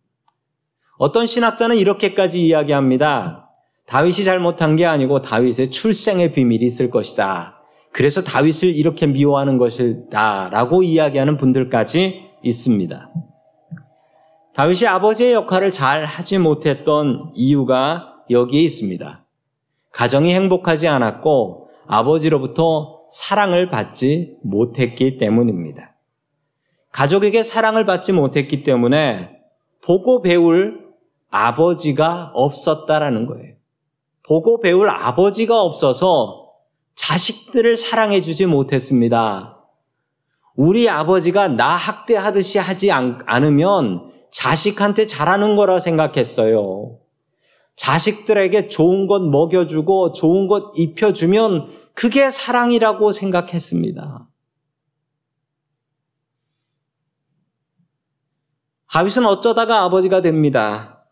어떤 0.97 1.26
신학자는 1.26 1.78
이렇게까지 1.78 2.45
이야기합니다. 2.45 3.50
다윗이 3.88 4.24
잘못한 4.24 4.76
게 4.76 4.86
아니고 4.86 5.21
다윗의 5.21 5.71
출생의 5.71 6.34
비밀이 6.34 6.63
있을 6.65 6.89
것이다. 6.91 7.62
그래서 7.91 8.24
다윗을 8.24 8.69
이렇게 8.69 9.08
미워하는 9.08 9.58
것이다. 9.58 10.50
라고 10.50 10.84
이야기하는 10.84 11.38
분들까지 11.38 12.30
있습니다. 12.43 13.10
다윗이 14.54 14.88
아버지의 14.88 15.34
역할을 15.34 15.71
잘 15.71 16.06
하지 16.06 16.38
못했던 16.38 17.32
이유가 17.36 18.15
여기에 18.30 18.62
있습니다. 18.62 19.26
가정이 19.91 20.34
행복하지 20.34 20.88
않았고 20.88 21.69
아버지로부터 21.88 23.02
사랑을 23.10 23.69
받지 23.69 24.38
못했기 24.43 25.17
때문입니다. 25.17 25.91
가족에게 26.92 27.44
사랑을 27.44 27.86
받지 27.86 28.12
못했기 28.12 28.64
때문에 28.64 29.42
보고 29.84 30.22
배울 30.22 30.92
아버지가 31.30 32.32
없었다라는 32.34 33.26
거예요. 33.26 33.56
보고 34.28 34.60
배울 34.60 34.90
아버지가 34.90 35.62
없어서 35.62 36.52
자식들을 36.96 37.76
사랑해 37.76 38.22
주지 38.22 38.46
못했습니다. 38.46 39.58
우리 40.56 40.90
아버지가 40.90 41.48
나 41.48 41.68
학대하듯이 41.70 42.60
하지 42.60 42.92
않으면 42.92 44.12
자식한테 44.32 45.08
잘하는 45.08 45.56
거라 45.56 45.80
생각했어요. 45.80 46.98
자식들에게 47.76 48.68
좋은 48.68 49.08
것 49.08 49.22
먹여주고 49.22 50.12
좋은 50.12 50.48
것 50.48 50.72
입혀주면 50.76 51.70
그게 51.94 52.30
사랑이라고 52.30 53.12
생각했습니다. 53.12 54.28
다윗은 58.92 59.26
어쩌다가 59.26 59.84
아버지가 59.84 60.22
됩니다. 60.22 61.06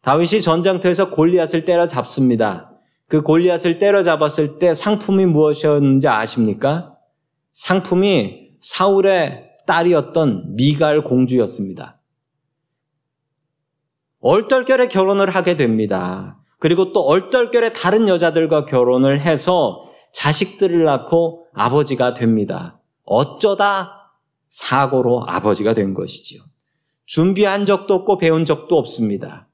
다윗이 0.00 0.40
전장터에서 0.40 1.10
골리앗을 1.10 1.66
때려잡습니다. 1.66 2.72
그 3.08 3.20
골리앗을 3.20 3.78
때려잡았을 3.78 4.58
때 4.58 4.72
상품이 4.72 5.26
무엇이었는지 5.26 6.08
아십니까? 6.08 6.96
상품이 7.52 8.52
사울의 8.60 9.50
딸이었던 9.66 10.56
미갈 10.56 11.04
공주였습니다. 11.04 12.00
얼떨결에 14.20 14.88
결혼을 14.88 15.28
하게 15.28 15.56
됩니다. 15.56 16.38
그리고 16.58 16.92
또 16.92 17.02
얼떨결에 17.02 17.74
다른 17.74 18.08
여자들과 18.08 18.64
결혼을 18.64 19.20
해서 19.20 19.84
자식들을 20.14 20.84
낳고 20.84 21.46
아버지가 21.52 22.14
됩니다. 22.14 22.80
어쩌다 23.04 24.14
사고로 24.48 25.24
아버지가 25.26 25.74
된 25.74 25.92
것이지요. 25.92 26.50
준비한 27.10 27.64
적도 27.64 27.94
없고 27.94 28.18
배운 28.18 28.44
적도 28.44 28.78
없습니다. 28.78 29.48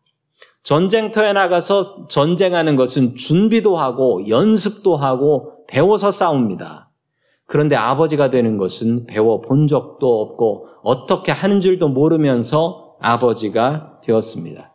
전쟁터에 0.62 1.33
나가서 1.33 2.07
전쟁하는 2.07 2.77
것은 2.77 3.14
준비도 3.14 3.79
하고 3.79 4.29
연습도 4.29 4.95
하고 4.95 5.64
배워서 5.66 6.11
싸웁니다. 6.11 6.90
그런데 7.47 7.75
아버지가 7.75 8.29
되는 8.29 8.59
것은 8.59 9.07
배워 9.07 9.40
본 9.40 9.69
적도 9.69 10.21
없고 10.21 10.66
어떻게 10.83 11.33
하는 11.33 11.62
줄도 11.62 11.88
모르면서 11.88 12.97
아버지가 13.01 14.01
되었습니다. 14.03 14.75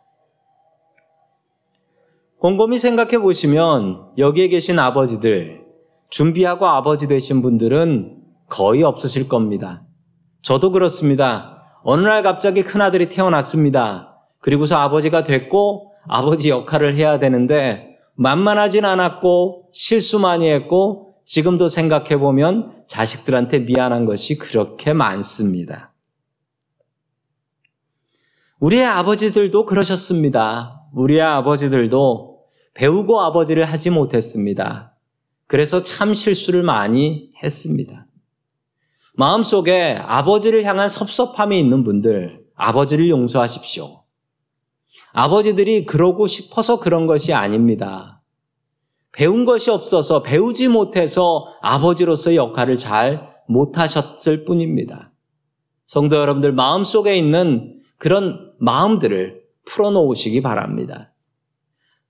곰곰이 2.40 2.80
생각해 2.80 3.18
보시면 3.18 4.08
여기에 4.18 4.48
계신 4.48 4.80
아버지들, 4.80 5.62
준비하고 6.10 6.66
아버지 6.66 7.06
되신 7.06 7.42
분들은 7.42 8.16
거의 8.48 8.82
없으실 8.82 9.28
겁니다. 9.28 9.84
저도 10.42 10.72
그렇습니다. 10.72 11.61
어느 11.84 12.06
날 12.06 12.22
갑자기 12.22 12.62
큰아들이 12.62 13.08
태어났습니다. 13.08 14.26
그리고서 14.40 14.76
아버지가 14.76 15.24
됐고 15.24 15.92
아버지 16.08 16.50
역할을 16.50 16.94
해야 16.94 17.18
되는데 17.18 17.96
만만하진 18.14 18.84
않았고 18.84 19.68
실수 19.72 20.18
많이 20.18 20.50
했고 20.50 21.16
지금도 21.24 21.68
생각해 21.68 22.18
보면 22.18 22.84
자식들한테 22.86 23.60
미안한 23.60 24.04
것이 24.04 24.38
그렇게 24.38 24.92
많습니다. 24.92 25.92
우리의 28.58 28.84
아버지들도 28.84 29.66
그러셨습니다. 29.66 30.82
우리의 30.92 31.22
아버지들도 31.22 32.38
배우고 32.74 33.20
아버지를 33.20 33.64
하지 33.64 33.90
못했습니다. 33.90 34.94
그래서 35.46 35.82
참 35.82 36.14
실수를 36.14 36.62
많이 36.62 37.30
했습니다. 37.42 38.06
마음속에 39.14 39.98
아버지를 40.00 40.64
향한 40.64 40.88
섭섭함이 40.88 41.58
있는 41.58 41.84
분들, 41.84 42.44
아버지를 42.54 43.08
용서하십시오. 43.10 44.02
아버지들이 45.12 45.84
그러고 45.84 46.26
싶어서 46.26 46.80
그런 46.80 47.06
것이 47.06 47.32
아닙니다. 47.32 48.22
배운 49.12 49.44
것이 49.44 49.70
없어서 49.70 50.22
배우지 50.22 50.68
못해서 50.68 51.46
아버지로서의 51.60 52.36
역할을 52.36 52.78
잘 52.78 53.30
못하셨을 53.46 54.44
뿐입니다. 54.44 55.12
성도 55.84 56.16
여러분들 56.16 56.52
마음속에 56.52 57.16
있는 57.16 57.80
그런 57.98 58.52
마음들을 58.58 59.42
풀어놓으시기 59.66 60.40
바랍니다. 60.40 61.12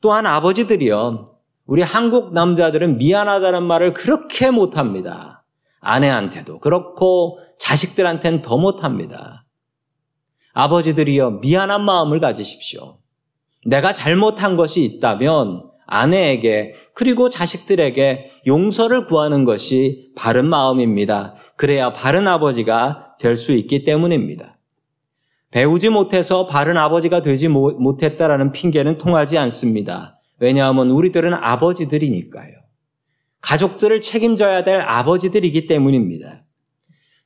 또한 0.00 0.26
아버지들이요, 0.26 1.36
우리 1.66 1.82
한국 1.82 2.32
남자들은 2.32 2.98
미안하다는 2.98 3.64
말을 3.64 3.92
그렇게 3.92 4.50
못합니다. 4.50 5.41
아내한테도 5.82 6.60
그렇고 6.60 7.38
자식들한테는 7.58 8.40
더 8.40 8.56
못합니다. 8.56 9.44
아버지들이요, 10.54 11.40
미안한 11.40 11.84
마음을 11.84 12.20
가지십시오. 12.20 12.98
내가 13.66 13.92
잘못한 13.92 14.56
것이 14.56 14.82
있다면 14.84 15.70
아내에게 15.86 16.74
그리고 16.94 17.28
자식들에게 17.28 18.30
용서를 18.46 19.06
구하는 19.06 19.44
것이 19.44 20.10
바른 20.16 20.48
마음입니다. 20.48 21.34
그래야 21.56 21.92
바른 21.92 22.26
아버지가 22.26 23.16
될 23.20 23.36
수 23.36 23.52
있기 23.52 23.84
때문입니다. 23.84 24.58
배우지 25.50 25.90
못해서 25.90 26.46
바른 26.46 26.76
아버지가 26.78 27.20
되지 27.22 27.48
못했다라는 27.48 28.52
핑계는 28.52 28.98
통하지 28.98 29.36
않습니다. 29.38 30.18
왜냐하면 30.38 30.90
우리들은 30.90 31.34
아버지들이니까요. 31.34 32.61
가족들을 33.42 34.00
책임져야 34.00 34.64
될 34.64 34.80
아버지들이기 34.80 35.66
때문입니다. 35.66 36.44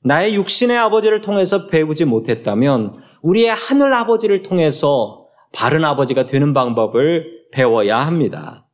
나의 0.02 0.34
육신의 0.34 0.76
아버지를 0.76 1.20
통해서 1.20 1.68
배우지 1.68 2.04
못했다면 2.04 2.96
우리의 3.22 3.50
하늘 3.50 3.92
아버지를 3.92 4.42
통해서 4.42 5.26
바른 5.52 5.84
아버지가 5.84 6.26
되는 6.26 6.52
방법을 6.52 7.46
배워야 7.52 7.98
합니다. 7.98 8.66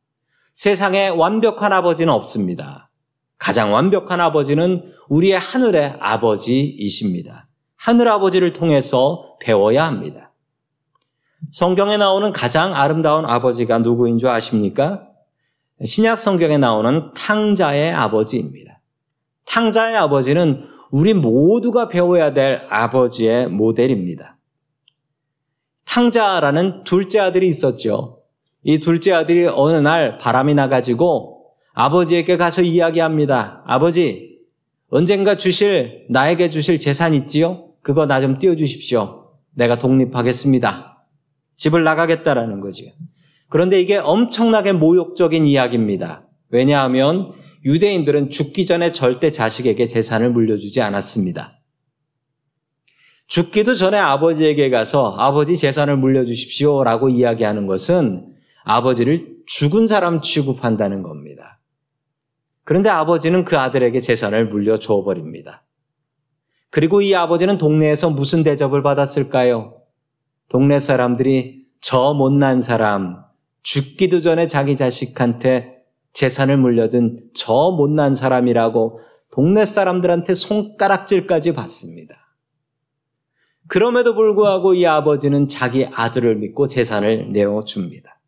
세상에 0.53 1.09
완벽한 1.09 1.73
아버지는 1.73 2.13
없습니다. 2.13 2.91
가장 3.37 3.73
완벽한 3.73 4.21
아버지는 4.21 4.93
우리의 5.09 5.37
하늘의 5.37 5.97
아버지이십니다. 5.99 7.47
하늘 7.75 8.07
아버지를 8.07 8.53
통해서 8.53 9.37
배워야 9.41 9.85
합니다. 9.85 10.31
성경에 11.51 11.97
나오는 11.97 12.31
가장 12.31 12.73
아름다운 12.73 13.25
아버지가 13.25 13.79
누구인 13.79 14.17
줄 14.17 14.29
아십니까? 14.29 15.07
신약 15.83 16.19
성경에 16.19 16.57
나오는 16.57 17.11
탕자의 17.13 17.91
아버지입니다. 17.93 18.79
탕자의 19.45 19.97
아버지는 19.97 20.65
우리 20.91 21.13
모두가 21.13 21.89
배워야 21.89 22.33
될 22.33 22.61
아버지의 22.69 23.47
모델입니다. 23.49 24.37
탕자라는 25.85 26.83
둘째 26.83 27.19
아들이 27.19 27.47
있었죠. 27.47 28.19
이 28.63 28.79
둘째 28.79 29.13
아들이 29.13 29.45
어느 29.47 29.75
날 29.77 30.17
바람이 30.17 30.53
나가지고 30.53 31.47
아버지에게 31.73 32.37
가서 32.37 32.61
이야기합니다. 32.61 33.63
아버지, 33.65 34.37
언젠가 34.89 35.35
주실, 35.35 36.05
나에게 36.09 36.49
주실 36.49 36.79
재산 36.79 37.13
있지요? 37.13 37.69
그거 37.81 38.05
나 38.05 38.21
좀 38.21 38.39
띄워주십시오. 38.39 39.31
내가 39.55 39.77
독립하겠습니다. 39.77 41.05
집을 41.57 41.83
나가겠다라는 41.83 42.61
거죠. 42.61 42.85
그런데 43.53 43.79
이게 43.79 43.97
엄청나게 43.97 44.71
모욕적인 44.71 45.45
이야기입니다. 45.45 46.25
왜냐하면 46.49 47.33
유대인들은 47.63 48.31
죽기 48.31 48.65
전에 48.65 48.89
절대 48.91 49.29
자식에게 49.29 49.85
재산을 49.85 50.31
물려주지 50.31 50.81
않았습니다. 50.81 51.59
죽기도 53.27 53.75
전에 53.75 53.99
아버지에게 53.99 54.71
가서 54.71 55.13
아버지 55.19 55.55
재산을 55.55 55.97
물려주십시오 55.97 56.83
라고 56.83 57.09
이야기하는 57.09 57.67
것은 57.67 58.33
아버지를 58.63 59.35
죽은 59.45 59.85
사람 59.85 60.21
취급한다는 60.21 61.03
겁니다. 61.03 61.59
그런데 62.63 62.89
아버지는 62.89 63.45
그 63.45 63.55
아들에게 63.59 63.99
재산을 63.99 64.49
물려줘 64.49 65.03
버립니다. 65.03 65.63
그리고 66.71 67.01
이 67.01 67.13
아버지는 67.13 67.59
동네에서 67.59 68.09
무슨 68.09 68.41
대접을 68.41 68.81
받았을까요? 68.81 69.79
동네 70.49 70.79
사람들이 70.79 71.67
저 71.81 72.15
못난 72.15 72.59
사람, 72.59 73.31
죽기도 73.63 74.21
전에 74.21 74.47
자기 74.47 74.75
자식한테 74.75 75.77
재산을 76.13 76.57
물려준 76.57 77.31
저 77.33 77.71
못난 77.71 78.13
사람이라고 78.13 78.99
동네 79.31 79.65
사람들한테 79.65 80.35
손가락질까지 80.35 81.53
받습니다. 81.55 82.15
그럼에도 83.67 84.13
불구하고 84.13 84.75
이 84.75 84.85
아버지는 84.85 85.47
자기 85.47 85.87
아들을 85.91 86.35
믿고 86.35 86.67
재산을 86.67 87.31
내어줍니다. 87.31 88.19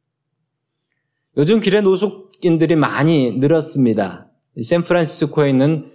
요즘 1.37 1.59
길에 1.59 1.81
노숙인들이 1.81 2.75
많이 2.75 3.33
늘었습니다. 3.33 4.31
샌프란시스코에 4.59 5.49
있는 5.49 5.91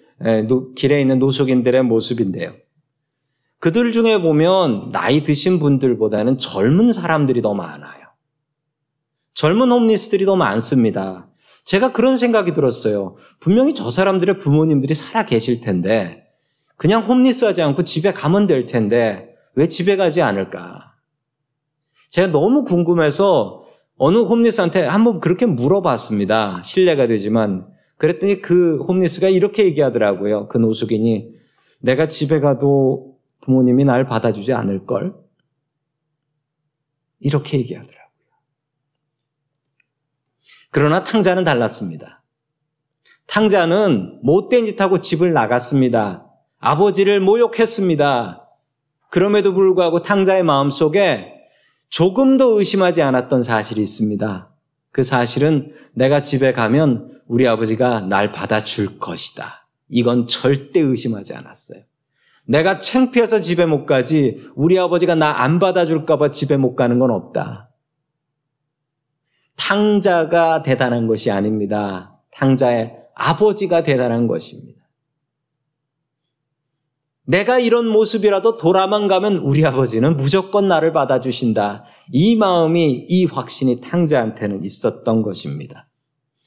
길에 0.76 1.00
있는 1.00 1.18
노숙인들의 1.18 1.82
모습인데요. 1.82 2.54
그들 3.58 3.92
중에 3.92 4.20
보면 4.20 4.90
나이 4.90 5.22
드신 5.22 5.58
분들보다는 5.58 6.38
젊은 6.38 6.92
사람들이 6.92 7.42
더 7.42 7.54
많아요. 7.54 7.99
젊은 9.40 9.72
홈리스들이 9.72 10.26
더 10.26 10.36
많습니다. 10.36 11.26
제가 11.64 11.92
그런 11.92 12.18
생각이 12.18 12.52
들었어요. 12.52 13.16
분명히 13.38 13.72
저 13.72 13.90
사람들의 13.90 14.36
부모님들이 14.36 14.92
살아 14.92 15.24
계실 15.24 15.62
텐데, 15.62 16.26
그냥 16.76 17.06
홈리스 17.06 17.46
하지 17.46 17.62
않고 17.62 17.84
집에 17.84 18.12
가면 18.12 18.46
될 18.46 18.66
텐데, 18.66 19.34
왜 19.54 19.66
집에 19.66 19.96
가지 19.96 20.20
않을까? 20.20 20.92
제가 22.10 22.32
너무 22.32 22.64
궁금해서 22.64 23.62
어느 23.96 24.18
홈리스한테 24.18 24.82
한번 24.82 25.20
그렇게 25.20 25.46
물어봤습니다. 25.46 26.62
신뢰가 26.62 27.06
되지만. 27.06 27.66
그랬더니 27.96 28.42
그 28.42 28.76
홈리스가 28.80 29.30
이렇게 29.30 29.64
얘기하더라고요. 29.64 30.48
그 30.48 30.58
노숙인이. 30.58 31.30
내가 31.78 32.08
집에 32.08 32.40
가도 32.40 33.16
부모님이 33.40 33.86
날 33.86 34.04
받아주지 34.04 34.52
않을걸? 34.52 35.14
이렇게 37.20 37.56
얘기하더라고요. 37.56 37.99
그러나 40.70 41.04
탕자는 41.04 41.44
달랐습니다. 41.44 42.22
탕자는 43.26 44.20
못된 44.22 44.66
짓하고 44.66 45.00
집을 45.00 45.32
나갔습니다. 45.32 46.26
아버지를 46.58 47.20
모욕했습니다. 47.20 48.48
그럼에도 49.10 49.54
불구하고 49.54 50.02
탕자의 50.02 50.42
마음 50.42 50.70
속에 50.70 51.34
조금도 51.88 52.58
의심하지 52.58 53.02
않았던 53.02 53.42
사실이 53.42 53.80
있습니다. 53.80 54.48
그 54.92 55.02
사실은 55.02 55.72
내가 55.94 56.20
집에 56.22 56.52
가면 56.52 57.20
우리 57.26 57.46
아버지가 57.46 58.02
날 58.02 58.32
받아줄 58.32 58.98
것이다. 58.98 59.68
이건 59.88 60.26
절대 60.26 60.80
의심하지 60.80 61.34
않았어요. 61.34 61.82
내가 62.46 62.78
창피해서 62.78 63.40
집에 63.40 63.66
못 63.66 63.86
가지 63.86 64.48
우리 64.54 64.78
아버지가 64.78 65.14
나 65.14 65.40
안 65.42 65.58
받아줄까봐 65.58 66.30
집에 66.30 66.56
못 66.56 66.74
가는 66.74 66.98
건 66.98 67.10
없다. 67.10 67.69
탕자가 69.70 70.62
대단한 70.62 71.06
것이 71.06 71.30
아닙니다. 71.30 72.18
탕자의 72.32 72.92
아버지가 73.14 73.84
대단한 73.84 74.26
것입니다. 74.26 74.80
내가 77.24 77.60
이런 77.60 77.86
모습이라도 77.86 78.56
돌아만 78.56 79.06
가면 79.06 79.36
우리 79.36 79.64
아버지는 79.64 80.16
무조건 80.16 80.66
나를 80.66 80.92
받아주신다. 80.92 81.84
이 82.10 82.34
마음이, 82.34 83.06
이 83.08 83.24
확신이 83.26 83.80
탕자한테는 83.80 84.64
있었던 84.64 85.22
것입니다. 85.22 85.86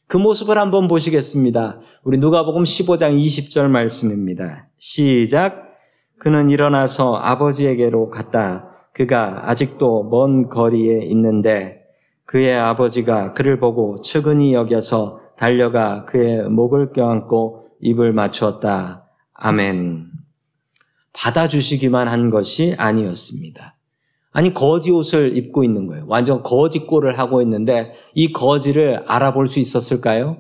그 0.08 0.18
모습을 0.18 0.58
한번 0.58 0.90
보시겠습니다. 0.90 1.80
우리 2.04 2.18
누가복음 2.18 2.64
15장 2.64 3.18
20절 3.18 3.70
말씀입니다. 3.70 4.68
시작. 4.78 5.78
그는 6.20 6.50
일어나서 6.50 7.16
아버지에게로 7.16 8.10
갔다. 8.10 8.68
그가 8.94 9.50
아직도 9.50 10.10
먼 10.12 10.50
거리에 10.50 11.06
있는데 11.06 11.83
그의 12.26 12.58
아버지가 12.58 13.34
그를 13.34 13.60
보고 13.60 13.96
측은히 14.02 14.54
여겨서 14.54 15.22
달려가 15.38 16.06
그의 16.06 16.50
목을 16.50 16.94
껴안고 16.94 17.68
입을 17.82 18.14
맞추었다. 18.14 19.08
아멘. 19.34 20.08
받아주시기만 21.14 22.08
한 22.08 22.30
것이 22.30 22.76
아니었습니다. 22.78 23.78
아니, 24.32 24.54
거지 24.54 24.92
옷을 24.92 25.38
입고 25.38 25.64
있는 25.64 25.86
거예요. 25.86 26.06
완전 26.08 26.42
거지 26.42 26.80
꼴을 26.80 27.20
하고 27.20 27.42
있는데 27.44 27.94
이 28.16 28.32
거지를 28.32 29.04
알아볼 29.08 29.48
수 29.48 29.60
있었을까요? 29.60 30.38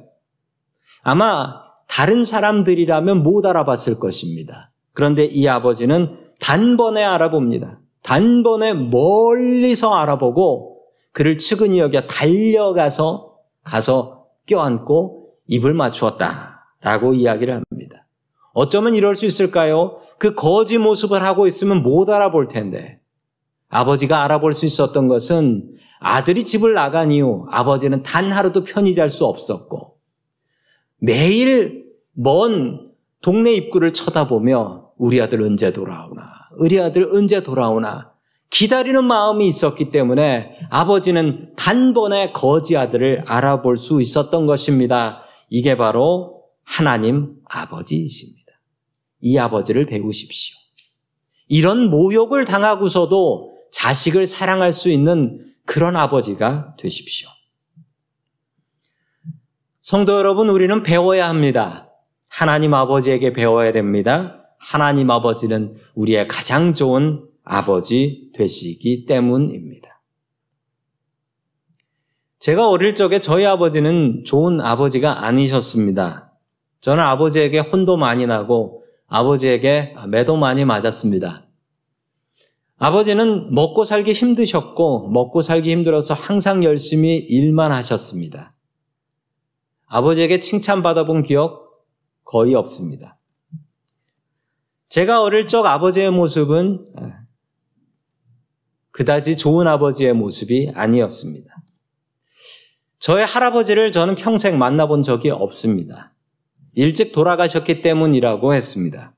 아마 1.03 1.61
다른 1.87 2.23
사람들이라면 2.23 3.21
못 3.21 3.45
알아봤을 3.45 3.99
것입니다. 3.99 4.71
그런데 4.93 5.25
이 5.25 5.47
아버지는 5.47 6.17
단번에 6.39 7.03
알아봅니다. 7.03 7.79
단번에 8.01 8.73
멀리서 8.73 9.93
알아보고 9.93 10.72
그를 11.13 11.37
측은히 11.37 11.79
여겨 11.79 12.07
달려가서 12.07 13.37
가서 13.63 14.25
껴안고 14.45 15.29
입을 15.47 15.73
맞추었다. 15.73 16.65
라고 16.81 17.13
이야기를 17.13 17.53
합니다. 17.53 18.05
어쩌면 18.53 18.93
이럴 18.93 19.15
수 19.15 19.25
있을까요? 19.25 20.01
그 20.19 20.35
거지 20.35 20.77
모습을 20.77 21.23
하고 21.23 21.47
있으면 21.47 21.81
못 21.81 22.09
알아볼 22.09 22.49
텐데. 22.49 22.99
아버지가 23.69 24.23
알아볼 24.23 24.53
수 24.53 24.65
있었던 24.65 25.07
것은 25.07 25.77
아들이 25.99 26.43
집을 26.43 26.73
나간 26.73 27.11
이후 27.11 27.47
아버지는 27.49 28.03
단 28.03 28.31
하루도 28.31 28.65
편히 28.65 28.93
잘 28.93 29.09
수 29.09 29.25
없었고 29.25 29.97
매일 30.97 31.85
먼 32.11 32.91
동네 33.21 33.53
입구를 33.53 33.93
쳐다보며 33.93 34.91
우리 34.97 35.21
아들 35.21 35.41
언제 35.41 35.71
돌아오나, 35.71 36.49
우리 36.57 36.79
아들 36.79 37.09
언제 37.15 37.41
돌아오나 37.41 38.12
기다리는 38.53 39.03
마음이 39.03 39.47
있었기 39.47 39.89
때문에 39.89 40.55
아버지는 40.69 41.53
단번에 41.55 42.31
거지 42.33 42.77
아들을 42.77 43.23
알아볼 43.25 43.77
수 43.77 43.99
있었던 43.99 44.45
것입니다. 44.45 45.23
이게 45.49 45.75
바로 45.75 46.43
하나님 46.63 47.33
아버지이십니다. 47.49 48.53
이 49.21 49.39
아버지를 49.39 49.87
배우십시오. 49.87 50.55
이런 51.47 51.89
모욕을 51.89 52.45
당하고서도 52.45 53.57
자식을 53.71 54.27
사랑할 54.27 54.71
수 54.71 54.91
있는 54.91 55.51
그런 55.65 55.95
아버지가 55.95 56.75
되십시오. 56.77 57.29
성도 59.81 60.13
여러분, 60.13 60.49
우리는 60.49 60.83
배워야 60.83 61.27
합니다. 61.27 61.89
하나님 62.27 62.75
아버지에게 62.75 63.33
배워야 63.33 63.71
됩니다. 63.71 64.45
하나님 64.59 65.09
아버지는 65.09 65.75
우리의 65.95 66.27
가장 66.27 66.73
좋은 66.73 67.32
아버지 67.43 68.31
되시기 68.33 69.05
때문입니다. 69.05 70.01
제가 72.39 72.69
어릴 72.69 72.95
적에 72.95 73.19
저희 73.19 73.45
아버지는 73.45 74.23
좋은 74.25 74.59
아버지가 74.59 75.25
아니셨습니다. 75.25 76.33
저는 76.81 77.01
아버지에게 77.01 77.59
혼도 77.59 77.95
많이 77.95 78.25
나고 78.25 78.83
아버지에게 79.07 79.95
매도 80.09 80.35
많이 80.35 80.65
맞았습니다. 80.65 81.47
아버지는 82.77 83.53
먹고 83.53 83.85
살기 83.85 84.11
힘드셨고 84.11 85.07
먹고 85.09 85.41
살기 85.41 85.71
힘들어서 85.71 86.13
항상 86.13 86.63
열심히 86.65 87.17
일만 87.17 87.71
하셨습니다. 87.71 88.53
아버지에게 89.85 90.41
칭찬받아 90.41 91.05
본 91.05 91.23
기억 91.23 91.85
거의 92.25 92.55
없습니다. 92.55 93.17
제가 94.89 95.21
어릴 95.21 95.47
적 95.47 95.65
아버지의 95.65 96.11
모습은 96.11 97.22
그다지 98.93 99.37
좋은 99.37 99.67
아버지의 99.67 100.13
모습이 100.13 100.71
아니었습니다. 100.73 101.51
저의 102.99 103.25
할아버지를 103.25 103.91
저는 103.91 104.15
평생 104.15 104.57
만나본 104.57 105.01
적이 105.01 105.31
없습니다. 105.31 106.13
일찍 106.75 107.11
돌아가셨기 107.11 107.81
때문이라고 107.81 108.53
했습니다. 108.53 109.13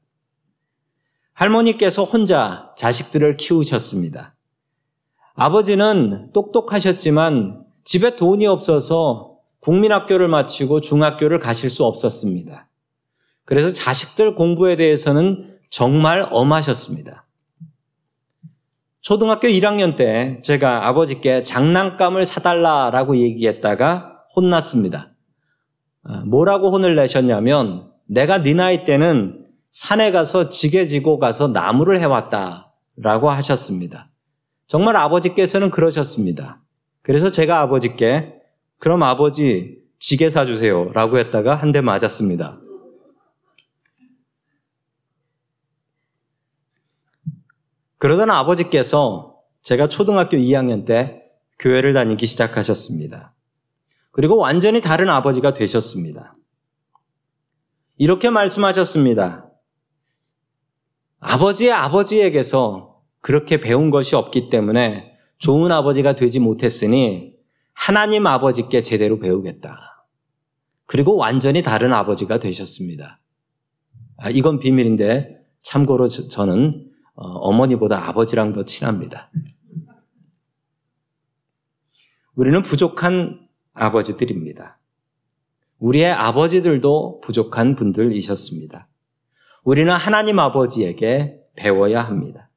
할머니께서 1.34 2.06
혼자 2.06 2.74
자식들을 2.78 3.38
키우셨습니다. 3.38 4.36
아버지는 5.36 6.32
똑똑하셨지만 6.34 7.66
집에 7.84 8.16
돈이 8.16 8.48
없어서 8.48 9.36
국민학교를 9.60 10.30
마치고 10.30 10.80
중학교를 10.80 11.40
가실 11.40 11.70
수 11.70 11.84
없었습니다. 11.84 12.70
그래서 13.44 13.74
자식들 13.74 14.36
공부에 14.36 14.78
대해서는 14.78 15.60
정말 15.70 16.26
엄하셨습니다. 16.32 17.25
초등학교 19.06 19.48
1학년 19.48 19.96
때 19.96 20.40
제가 20.42 20.88
아버지께 20.88 21.44
장난감을 21.44 22.26
사달라라고 22.26 23.18
얘기했다가 23.18 24.24
혼났습니다. 24.36 25.12
아, 26.06 26.24
뭐라고 26.26 26.72
혼을 26.72 26.96
내셨냐면 26.96 27.92
내가 28.08 28.42
네 28.42 28.56
나이 28.56 28.84
때는 28.84 29.46
산에 29.70 30.10
가서 30.10 30.50
지게 30.50 30.88
지고 30.88 31.20
가서 31.20 31.48
나무를 31.50 32.00
해왔다라고 32.00 33.30
하셨습니다. 33.30 34.10
정말 34.66 34.96
아버지께서는 34.96 35.70
그러셨습니다. 35.70 36.64
그래서 37.04 37.30
제가 37.30 37.60
아버지께 37.62 38.34
그럼 38.80 39.04
아버지 39.04 39.84
지게 40.00 40.32
사주세요. 40.32 40.94
라고 40.94 41.20
했다가 41.20 41.54
한 41.54 41.72
대 41.72 41.82
맞았습니다. 41.82 42.60
그러던 47.98 48.30
아버지께서 48.30 49.40
제가 49.62 49.88
초등학교 49.88 50.38
2학년 50.38 50.86
때 50.86 51.24
교회를 51.60 51.94
다니기 51.94 52.26
시작하셨습니다. 52.26 53.34
그리고 54.12 54.38
완전히 54.38 54.82
다른 54.82 55.10
아버지가 55.10 55.54
되셨습니다. 55.54 56.36
이렇게 57.98 58.30
말씀하셨습니다. 58.30 59.50
아버지의 61.20 61.72
아버지에게서 61.72 63.02
그렇게 63.22 63.60
배운 63.60 63.90
것이 63.90 64.16
없기 64.16 64.50
때문에 64.50 65.14
좋은 65.38 65.72
아버지가 65.72 66.14
되지 66.14 66.40
못했으니 66.40 67.34
하나님 67.74 68.28
아버지께 68.28 68.82
제대로 68.82 69.20
배우겠다. 69.20 70.08
그리고 70.86 71.16
완전히 71.16 71.64
다른 71.64 71.94
아버지가 71.94 72.40
되셨습니다. 72.40 73.22
아, 74.18 74.30
이건 74.30 74.60
비밀인데 74.60 75.38
참고로 75.62 76.08
저는 76.08 76.70
어, 76.78 76.95
어머니보다 77.16 78.08
아버지랑 78.10 78.54
더 78.54 78.64
친합니다. 78.64 79.32
우리는 82.36 82.62
부족한 82.62 83.48
아버지들입니다. 83.74 84.80
우리의 85.80 86.12
아버지들도 86.12 87.22
부족한 87.22 87.76
분들이셨습니다. 87.76 88.88
우리는 89.64 89.94
하나님 89.94 90.40
아버지에게 90.40 91.40
배워야 91.56 92.02
합니다. 92.02 92.50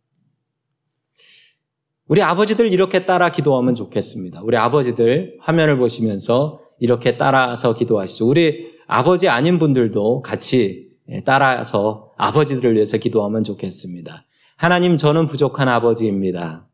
우리 2.07 2.23
아버지들 2.23 2.73
이렇게 2.73 3.05
따라 3.05 3.31
기도하면 3.31 3.75
좋겠습니다. 3.75 4.40
우리 4.42 4.57
아버지들 4.57 5.37
화면을 5.40 5.77
보시면서 5.79 6.61
이렇게 6.81 7.18
따라서 7.18 7.75
기도하시죠. 7.75 8.27
우리 8.27 8.79
아버지 8.87 9.29
아닌 9.29 9.59
분들도 9.59 10.23
같이 10.23 10.88
따라서 11.25 12.12
아버지들을 12.16 12.75
위해서 12.75 12.97
기도하면 12.97 13.44
좋겠습니다. 13.44 14.25
하나님, 14.59 14.97
저는 14.97 15.27
부족한 15.27 15.68
아버지입니다. 15.68 16.66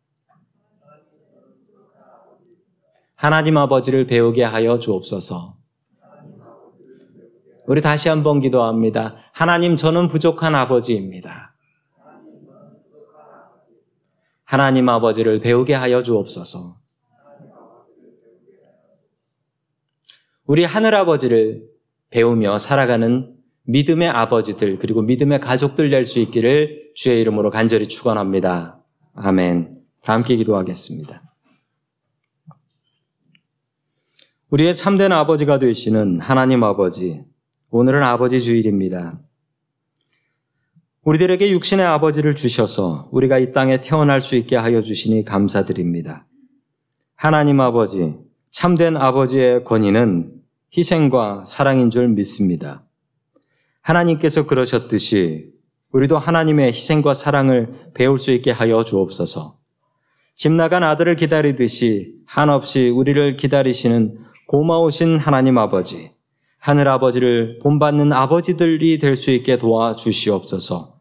하나님 3.15 3.59
아버지를 3.59 4.07
배우게 4.07 4.43
하여 4.43 4.79
주옵소서. 4.79 5.59
우리 7.67 7.83
다시 7.83 8.09
한번 8.09 8.41
기도합니다. 8.41 9.17
하나님, 9.35 9.77
저는 9.77 10.09
부족한 10.09 10.55
아버지입니다. 10.55 11.55
하나님 14.45 14.89
아버지를 14.89 15.41
배우게 15.41 15.75
하여 15.75 16.03
주옵소서. 16.03 16.79
우리 20.47 20.65
하늘 20.65 20.95
아버지를 20.95 21.69
배우며 22.09 22.57
살아가는 22.57 23.34
믿음의 23.65 24.09
아버지들 24.09 24.79
그리고 24.79 25.03
믿음의 25.03 25.41
가족들 25.41 25.91
될 25.91 26.05
수 26.05 26.19
있기를 26.19 26.93
주의 26.95 27.21
이름으로 27.21 27.51
간절히 27.51 27.89
축원합니다. 27.89 28.81
아멘. 29.15 29.81
다 30.03 30.13
함께 30.13 30.37
기도하겠습니다. 30.37 31.23
우리의 34.51 34.77
참된 34.77 35.11
아버지가 35.13 35.59
되시는 35.59 36.21
하나님 36.21 36.63
아버지, 36.63 37.25
오늘은 37.71 38.03
아버지 38.03 38.41
주일입니다. 38.41 39.21
우리들에게 41.03 41.51
육신의 41.51 41.85
아버지를 41.85 42.35
주셔서 42.35 43.09
우리가 43.11 43.39
이 43.39 43.53
땅에 43.53 43.81
태어날 43.81 44.21
수 44.21 44.37
있게 44.37 44.57
하여 44.57 44.81
주시니 44.81 45.25
감사드립니다. 45.25 46.27
하나님 47.17 47.61
아버지, 47.61 48.17
참된 48.51 48.97
아버지의 48.97 49.65
권위는 49.65 50.33
희생과 50.77 51.45
사랑인 51.47 51.91
줄 51.91 52.09
믿습니다. 52.09 52.84
하나님께서 53.85 54.47
그러셨듯이 54.47 55.53
우리도 55.93 56.19
하나님의 56.19 56.69
희생과 56.73 57.15
사랑을 57.15 57.73
배울 57.95 58.19
수 58.19 58.33
있게 58.33 58.51
하여 58.51 58.83
주옵소서. 58.83 59.55
집 60.35 60.53
나간 60.53 60.83
아들을 60.83 61.15
기다리듯이 61.17 62.15
한없이 62.27 62.89
우리를 62.89 63.37
기다리시는 63.37 64.19
고마우신 64.49 65.19
하나님 65.19 65.59
아버지, 65.59 66.11
하늘 66.59 66.89
아버지를 66.89 67.59
본받는 67.63 68.13
아버지들이 68.13 68.99
될 68.99 69.15
수 69.17 69.31
있게 69.31 69.59
도와 69.59 69.95
주시옵소서. 69.95 70.95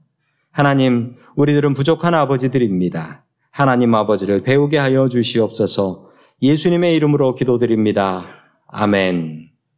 하나님, 0.51 1.15
우리들은 1.35 1.73
부족한 1.73 2.13
아버지들입니다. 2.13 3.25
하나님 3.49 3.95
아버지를 3.95 4.43
배우게 4.43 4.77
하여 4.77 5.07
주시옵소서. 5.07 6.11
예수님의 6.41 6.95
이름으로 6.97 7.33
기도드립니다. 7.33 8.25
아멘. 8.67 9.52